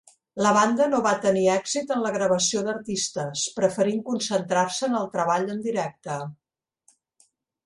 La 0.43 0.51
banda 0.57 0.85
no 0.93 1.01
va 1.07 1.09
tenir 1.25 1.43
èxit 1.55 1.93
en 1.95 2.01
la 2.05 2.13
gravació 2.15 2.63
d'artistes, 2.69 3.43
preferint 3.59 4.01
concentrar-se 4.09 4.89
en 4.89 4.99
el 5.03 5.07
treball 5.19 5.47
en 5.57 5.63
directe. 5.69 6.19